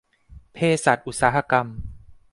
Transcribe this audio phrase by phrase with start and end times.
[0.53, 1.67] เภสัชอุตสาหกรรม